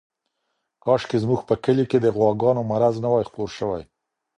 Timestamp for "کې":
1.91-1.97